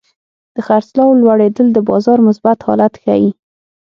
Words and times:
د 0.55 0.57
خرڅلاو 0.67 1.19
لوړېدل 1.21 1.67
د 1.73 1.77
بازار 1.89 2.17
مثبت 2.27 2.57
حالت 2.67 2.93
ښيي. 3.03 3.29